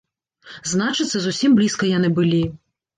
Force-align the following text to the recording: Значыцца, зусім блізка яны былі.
Значыцца, 0.71 1.17
зусім 1.27 1.51
блізка 1.63 1.83
яны 1.97 2.15
былі. 2.19 2.43